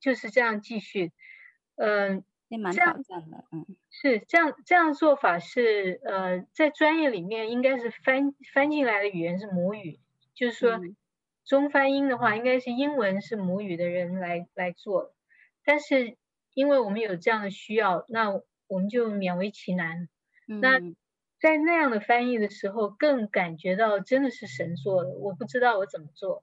[0.00, 1.12] 就是这样继续，
[1.76, 10.00] 嗯、呃，也蛮挑战的，嗯，是这样这样做法是呃在专业里面应该是翻翻进来的语言是母语，
[10.34, 10.96] 就是说、嗯、
[11.44, 15.14] 中翻英的话应该是英文是母语的人来来做，
[15.64, 16.16] 但是
[16.54, 18.30] 因为我们有这样的需要，那
[18.66, 20.08] 我们就勉为其难，
[20.48, 20.80] 嗯、那。
[21.40, 25.10] 在那样的翻译的时候，更感觉到真的是神做的。
[25.10, 26.42] 我不知道我怎么做，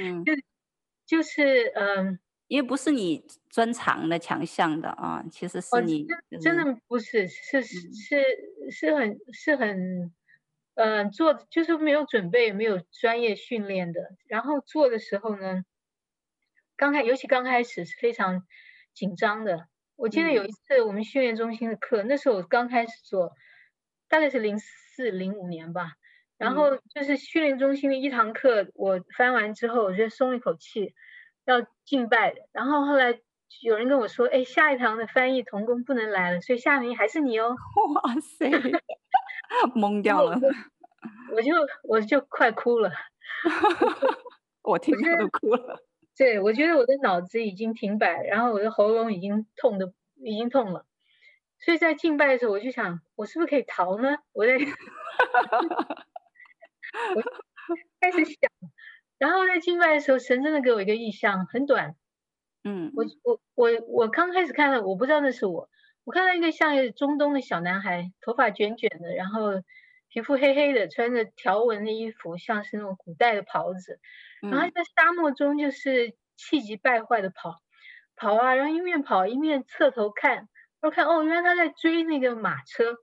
[0.00, 0.32] 嗯，就
[1.04, 2.18] 就是嗯，
[2.48, 8.24] 因为不是你专长的强项的啊，其实是你、哦、真的不是，是是是
[8.70, 10.10] 是很是很
[10.76, 14.16] 嗯做，就是没有准备，没有专业训练的。
[14.26, 15.64] 然后做的时候呢，
[16.76, 18.46] 刚开尤其刚开始是非常
[18.94, 19.68] 紧张的。
[19.96, 23.34] 我记得有一次我们训练中心的课，嗯、那时候我刚开始做。
[24.14, 25.94] 大概是零四零五年吧，
[26.38, 30.94] 然后就是训练中心的一堂课，我翻完之后，我就松了一口气，
[31.46, 32.32] 要敬拜。
[32.52, 33.18] 然后后来
[33.62, 37.56] 有人跟我说，哎，下一堂的翻译童工不能来了，所以下名还是你哦。
[38.04, 38.48] 哇塞，
[39.74, 40.38] 懵掉了，
[41.34, 41.52] 我就
[41.82, 42.92] 我就快哭了，
[44.62, 45.82] 我听着都哭了。
[46.16, 49.92] 对，我觉得我的脑子已经停摆，然后我的喉咙已经痛的
[50.22, 50.86] 已经痛了。
[51.64, 54.18] 所以在敬拜的时候，我就想，我是不是可以逃呢？
[54.32, 54.52] 我在，
[57.16, 57.22] 我
[58.00, 58.38] 开始想，
[59.16, 61.96] 然后在敬拜的时候，神真的给我一个异象，很短，
[62.64, 65.70] 嗯，我我我我刚开始看到，我不知道那是我，
[66.04, 69.62] 我看到一个像中东的小男孩，头发卷卷的，然后
[70.08, 74.00] 皮肤黑黑的，穿着条纹的衣服，像是那种古代的袍子，
[74.42, 77.62] 然后在沙漠中就是气急败坏的跑。
[78.16, 80.48] 跑啊，然后一面跑一面侧头看，
[80.84, 82.98] 然后看哦，原来他在追那个马车，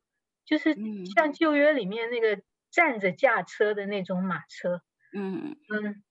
[0.46, 0.76] 就是
[1.16, 4.84] 像旧约里面那个站着驾车的那种马车。
[5.12, 6.04] 嗯嗯，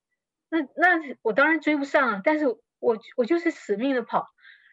[0.49, 2.49] 那那我当然追不上了，但是
[2.81, 4.31] 我我就是死命的跑，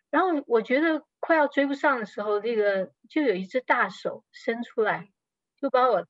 [0.09, 5.11] 然后我觉得快要追不上的时候，这个就有一只大手伸出来，
[5.61, 6.07] 就把我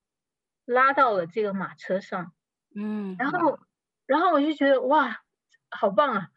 [0.63, 2.31] 拉到了这个马车上。
[2.73, 3.59] 嗯，然后
[4.05, 5.21] 然后我就觉得哇，
[5.69, 6.27] 好棒啊！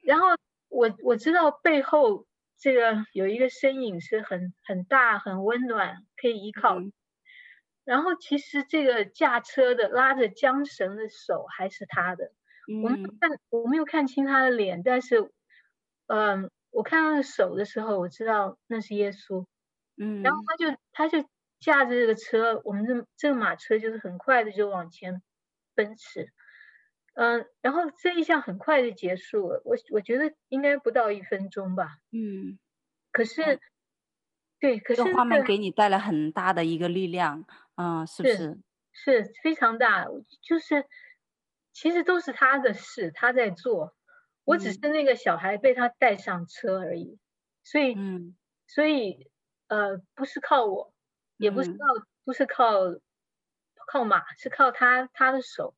[0.00, 0.28] 然后
[0.70, 2.26] 我我知道背后
[2.62, 6.78] 这个有一个身影是很很大很温暖可以依靠。
[6.78, 6.92] 嗯。
[7.84, 12.32] 然后其实这个驾车的拉着缰绳的手还是他的，
[12.70, 15.32] 嗯、我没有看我没有看清他的脸，但是，
[16.06, 19.46] 嗯、呃，我看他的手的时候，我知道那是耶稣，
[19.96, 25.20] 嗯，然后他就他就驾着这个车，我们这这个马车就是很快的就往前
[25.74, 26.32] 奔驰，
[27.14, 32.58] 嗯、呃，然后这一项很快就结束了，我我觉得应该不到一分钟吧，嗯，
[33.10, 33.60] 可是，嗯、
[34.60, 37.44] 对，可是这画面给你带来很大的一个力量。
[37.74, 38.36] 啊、嗯，是不是？
[38.92, 40.06] 是，是非常大，
[40.42, 40.86] 就是
[41.72, 43.96] 其实都是他的事，他在做，
[44.44, 47.18] 我只是那个小孩被他带上车而已，嗯、
[47.64, 48.36] 所以，嗯，
[48.68, 49.30] 所以，
[49.68, 50.92] 呃，不是靠我，
[51.38, 52.74] 也不是靠，嗯、不是靠
[53.86, 55.74] 靠马，是靠他他的手，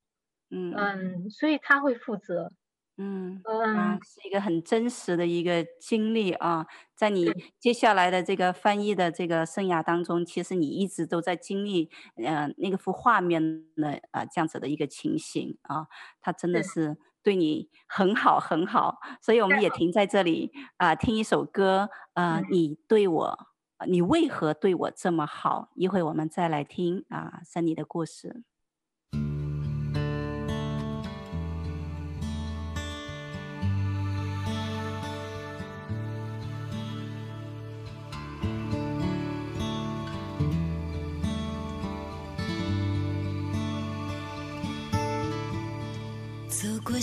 [0.55, 2.53] 嗯嗯，所以他会负责。
[2.97, 7.29] 嗯嗯、啊，是一个很真实的一个经历啊，在你
[7.59, 11.91] 接下来的这个翻译的这个生涯当中，其实你一直都在经历，
[12.25, 15.89] 呃，那个幅画面的啊这样子的一个情形啊，
[16.21, 23.39] 他真的是对你很好很好，所以我们也停在这里啊，听一首歌啊，你对我，
[23.89, 25.71] 你为何对我这么好？
[25.75, 28.45] 一会我们再来听啊，珊妮的故事。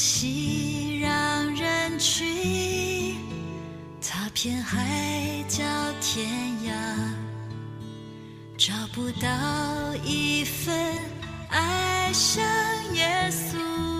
[0.03, 3.15] 熙攘人群，
[4.01, 5.63] 踏遍海角
[6.01, 6.27] 天
[6.65, 6.73] 涯，
[8.57, 9.29] 找不到
[10.03, 10.75] 一份
[11.49, 12.43] 爱像
[12.95, 13.90] 耶稣。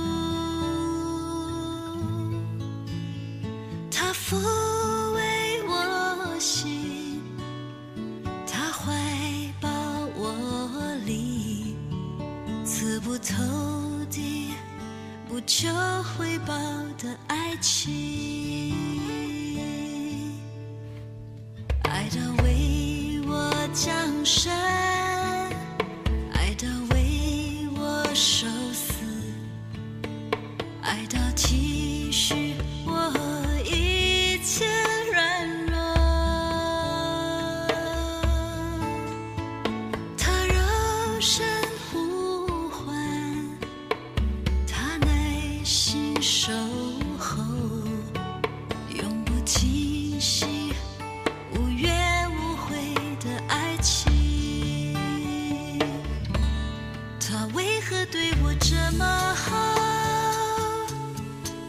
[57.91, 59.51] 何对我这么好？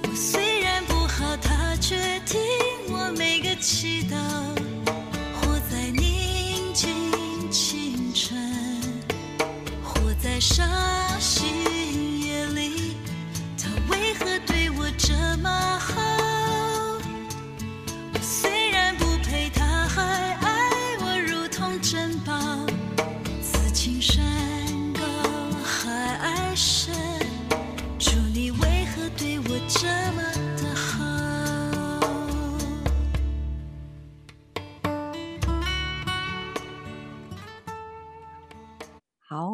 [0.05, 2.41] 我虽然不好，他却听
[2.89, 4.15] 我每个祈祷。
[5.41, 8.39] 活在宁静清晨，
[9.83, 10.65] 活在伤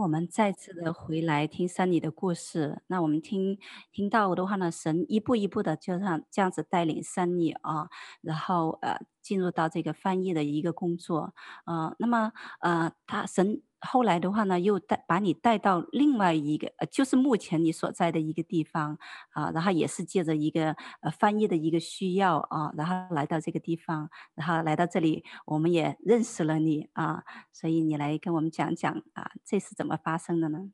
[0.09, 2.81] 我们再次的回来听山里的故事。
[2.87, 3.59] 那我们听
[3.93, 7.91] 听到的话呢，神一步一步的就像这样子带领山里啊，
[8.23, 11.35] 然后呃进入到这个翻译的一个工作。
[11.67, 18.99] 呃，那么呃他神后来的话呢，又带把你带到另外一个呃，就是目前你所在的一个地方
[19.31, 27.23] 啊，然后也是借着一个呃翻译的一个需要啊，然后来到这个地方，然后来到这里，我们也认识了你啊，
[27.53, 30.71] 所以你来跟我们讲讲啊，这是怎么发生的呢？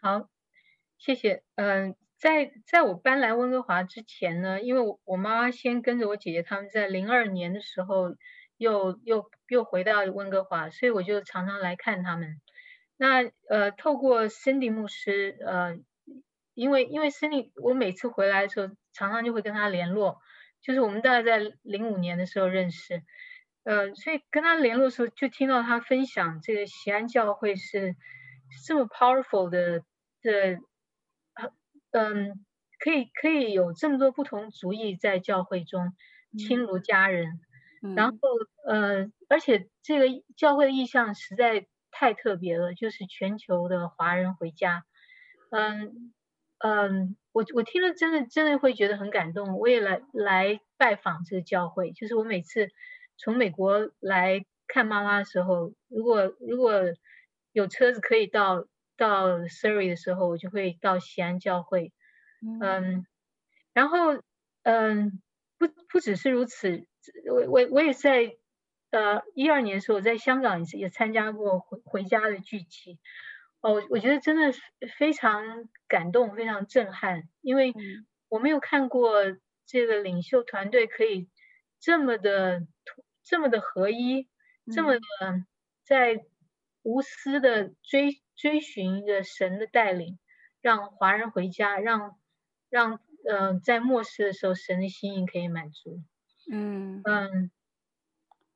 [0.00, 0.28] 好，
[0.98, 1.44] 谢谢。
[1.54, 8.16] 嗯、在在我搬来温哥华之前呢，因为我我妈妈先跟着我姐姐他们在零二年的时候
[8.62, 12.40] 又又又回到温哥华，所以我就常常来看他们。
[12.96, 15.76] 那呃，透过 Cindy 牧师，呃，
[16.54, 20.20] 因为因为 Cindy，，我每次回来的时候常常就会跟他联络，
[20.62, 23.02] 就是我们大概在零五年的时候认识，
[23.64, 27.96] 呃，所以跟他联络的时候，就听到他分享这个西安教会是
[28.64, 29.80] 这么 powerful 的
[30.22, 30.60] 的，
[31.90, 32.44] 嗯，
[32.78, 35.92] 可以可以有这么多不同族裔在教会中
[36.38, 37.40] 亲如家人，嗯、
[37.94, 38.16] 然后
[38.66, 40.06] 呃，而且这个
[40.36, 44.84] 教会的意向实在太特别了，就是全球的华人回家，
[45.50, 46.12] 嗯
[46.58, 47.16] 嗯。
[47.32, 51.92] 我我听了真的真的会觉得很感动，我也来来拜访这个教会。
[51.92, 52.68] 就是我每次
[53.16, 56.82] 从美国来看妈妈的时候，如果如果
[57.52, 58.66] 有车子可以到
[58.98, 61.94] 到 Surrey 的时候，我就会到西安教会。
[62.42, 63.06] 嗯，嗯，
[63.72, 64.22] 然后
[64.64, 65.22] 嗯，
[65.58, 66.86] 不不只是如此，
[67.30, 68.36] 我我我也在
[68.90, 72.98] 呃一二年的时候，我在香港也也参加过回回家的聚集。
[73.60, 74.60] 哦，我觉得真的是
[74.98, 77.72] 非常感动，非常震撼，因为
[78.28, 79.22] 我没有看过
[79.66, 81.28] 这个领袖团队可以
[81.78, 82.66] 这么的
[83.22, 84.28] 这么的合一，
[84.74, 85.00] 这么的
[85.84, 86.24] 在
[86.82, 90.18] 无私的追追寻着神的带领，
[90.60, 92.18] 让华人回家，让
[92.68, 96.02] 让嗯、呃、在末世的时候神的心意可以满足。
[96.50, 97.50] 嗯嗯。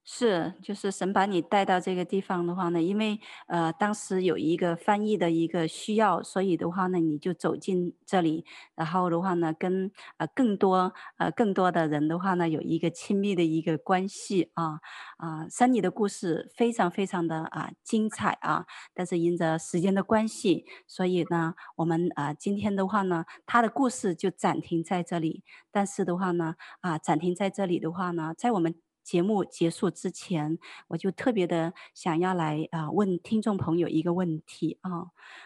[0.09, 8.44] 是，就是神把你带到这个地方的话呢，因为呃当时有一个翻译的一个需要，所以的话呢，你就走进这里，
[8.76, 14.78] 然后的话呢，跟呃更多呃更多的人的话呢，有一个亲密的一个关系啊
[15.16, 15.48] 啊。
[15.50, 25.42] 珊妮的故事非常非常的啊精彩啊，但是因着时间的关系，所以呢，我们啊今天的话呢，他的故事就暂停在这里。
[25.72, 28.76] 但是的话呢，啊暂停在这里的话呢，在我们。
[29.07, 34.90] 节目结束之前，我就特别的想要来啊问听众朋友一个问题啊，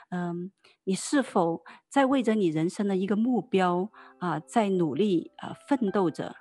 [0.08, 0.50] 嗯，
[0.84, 6.34] 你是否在为着你人生的一个目标啊，在努力啊奋斗着？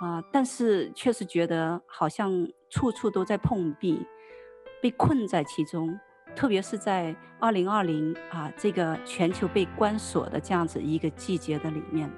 [0.00, 4.04] 啊，但是确实觉得好像处处都在碰壁，
[4.80, 6.00] 被困在其中，
[6.34, 12.10] 特别是在二零二零啊这个全球被关锁的这样子一个季节的里面，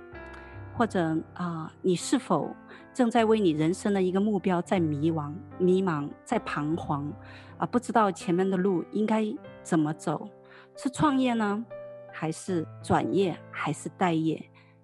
[0.77, 2.55] 或者啊，你是否？
[2.93, 7.13] 正在为你人生的一个目标在迷惘、迷茫，在彷徨，
[7.59, 9.25] 啊，不知道前面的路应该
[9.65, 10.29] 怎么走，
[10.77, 11.65] 是创业呢，
[12.13, 14.41] 还是转业，还是待业？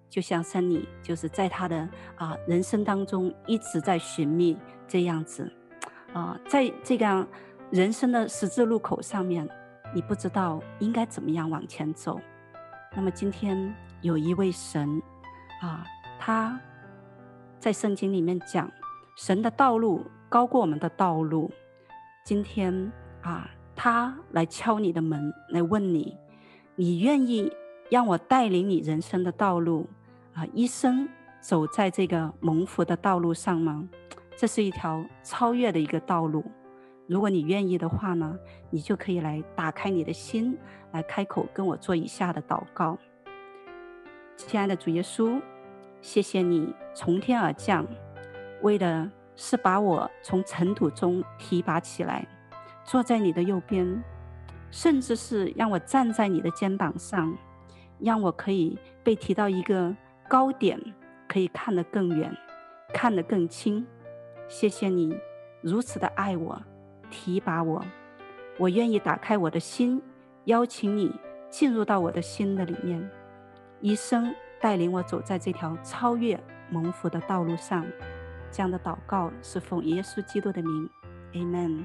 [0.09, 1.87] 就像珊妮，就是在他的
[2.17, 4.57] 啊人生当中一直在寻觅
[4.89, 5.49] 这样子，
[6.11, 7.25] 啊，在这个
[7.69, 9.47] 人生的十字路口上面，
[9.95, 12.19] 你不知道应该怎么样往前走。
[12.93, 15.01] 那么今天有一位神，
[15.61, 15.85] 啊，
[16.19, 16.59] 他。
[17.59, 18.67] 在圣经里面讲，
[19.15, 21.51] 神的道路高过我们的道路。
[22.25, 22.91] 今天
[23.21, 26.17] 啊，他来敲你的门，来问你：
[26.75, 27.53] 你愿意
[27.91, 29.87] 让我带领你人生的道路
[30.33, 31.07] 啊，一生
[31.39, 33.87] 走在这个蒙福的道路上吗？
[34.35, 36.43] 这是一条超越的一个道路。
[37.05, 38.39] 如果你愿意的话呢，
[38.71, 40.57] 你就可以来打开你的心，
[40.93, 42.97] 来开口跟我做以下的祷告。
[44.35, 45.39] 亲爱的主耶稣。
[46.01, 47.85] 谢谢你从天而降，
[48.61, 52.27] 为的是把我从尘土中提拔起来，
[52.83, 54.03] 坐在你的右边，
[54.71, 57.35] 甚至是让我站在你的肩膀上，
[57.99, 59.95] 让我可以被提到一个
[60.27, 60.79] 高点，
[61.27, 62.35] 可以看得更远，
[62.93, 63.85] 看得更清。
[64.47, 65.15] 谢谢你
[65.61, 66.59] 如此的爱我，
[67.11, 67.79] 提拔我，
[68.57, 70.01] 我愿意打开我的心，
[70.45, 71.13] 邀请你
[71.49, 73.07] 进入到我的心的里面，
[73.79, 74.33] 一生。
[74.61, 76.39] 带领我走在这条超越
[76.69, 77.83] 蒙福的道路上，
[78.51, 80.89] 这样的祷告是奉耶稣基督的名
[81.33, 81.83] ，Amen。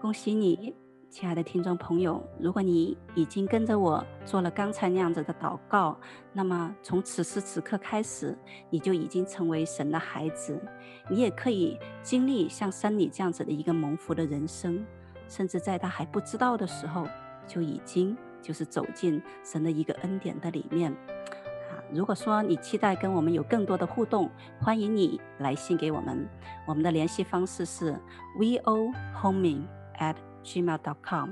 [0.00, 0.72] 恭喜你，
[1.10, 5.98] 亲爱的听众朋友，如果你已经跟着我做了刚才那样子的祷告，
[6.32, 8.38] 那么从此时此刻开始，
[8.70, 10.62] 你就已经成为神的孩子，
[11.10, 14.86] 你也可以经历像珊妮这样子的一个蒙福的人生，
[15.28, 17.04] 甚至在他还不知道的时候，
[17.48, 18.16] 就已经。
[18.42, 24.30] 就是走进神的一个恩典的里面，啊，如果说你期待跟我们有更多的互动，
[24.60, 26.28] 欢迎你来信给我们，
[26.66, 27.94] 我们的联系方式是
[28.38, 29.62] vohoming
[29.98, 31.30] at gmail dot com。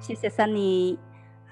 [0.00, 0.96] 谢谢 Sunny，，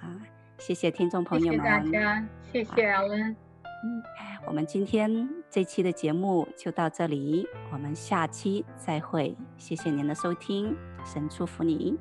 [0.00, 0.16] 啊，
[0.58, 4.02] 谢谢听众朋友们，谢谢大家，谢谢阿文，嗯，
[4.46, 10.74] 我们今天这期的节目就到这里，我们下期再会，谢谢您的收听，
[11.04, 11.98] 神祝福你。